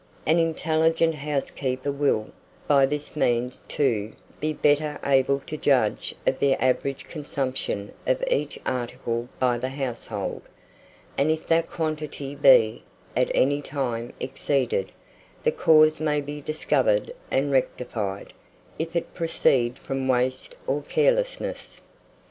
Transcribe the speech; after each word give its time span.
An 0.25 0.39
intelligent 0.39 1.13
housekeeper 1.13 1.91
will, 1.91 2.31
by 2.67 2.87
this 2.87 3.15
means, 3.15 3.59
too, 3.67 4.13
be 4.39 4.51
better 4.51 4.97
able 5.05 5.41
to 5.41 5.55
judge 5.57 6.15
of 6.25 6.39
the 6.39 6.53
average 6.55 7.03
consumption 7.03 7.93
of 8.07 8.23
each 8.27 8.57
article 8.65 9.29
by 9.37 9.59
the 9.59 9.69
household; 9.69 10.41
and 11.19 11.29
if 11.29 11.45
that 11.45 11.69
quantity 11.69 12.33
be, 12.33 12.81
at 13.15 13.29
any 13.35 13.61
time, 13.61 14.11
exceeded, 14.19 14.91
the 15.43 15.51
cause 15.51 15.99
may 16.01 16.19
be 16.19 16.41
discovered 16.41 17.11
and 17.29 17.51
rectified, 17.51 18.33
if 18.79 18.95
it 18.95 19.13
proceed 19.13 19.77
from 19.77 20.07
waste 20.07 20.55
or 20.65 20.81
carelessness. 20.81 21.79